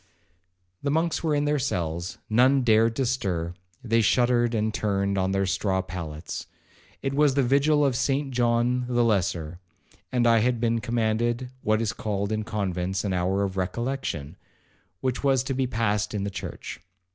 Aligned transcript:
The 0.81 0.89
monks 0.89 1.23
were 1.23 1.35
in 1.35 1.45
their 1.45 1.59
cells, 1.59 2.17
none 2.27 2.63
dared 2.63 2.95
to 2.95 3.05
stir,—they 3.05 4.01
shuddered, 4.01 4.55
and 4.55 4.73
turned 4.73 5.15
on 5.15 5.31
their 5.31 5.45
straw 5.45 5.83
pallets. 5.83 6.47
It 7.03 7.13
was 7.13 7.35
the 7.35 7.43
vigil 7.43 7.85
of 7.85 7.95
Saint 7.95 8.31
John 8.31 8.87
the 8.87 9.03
Lesser, 9.03 9.59
and 10.11 10.25
I 10.25 10.39
had 10.39 10.59
been 10.59 10.79
commanded 10.81 11.51
what 11.61 11.83
is 11.83 11.93
called 11.93 12.31
in 12.31 12.41
convents 12.45 13.03
an 13.03 13.13
hour 13.13 13.43
of 13.43 13.57
recollection, 13.57 14.37
which 15.01 15.23
was 15.23 15.43
to 15.43 15.53
be 15.53 15.67
passed 15.67 16.15
in 16.15 16.23
the 16.23 16.31
church. 16.31 16.79